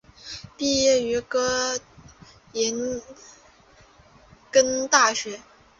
[0.57, 1.77] 毕业于哥
[2.51, 2.99] 廷
[4.49, 5.39] 根大学。